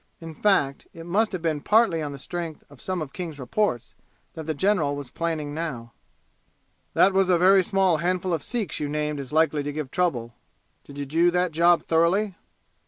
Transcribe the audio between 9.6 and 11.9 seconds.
to give trouble. Did you do that job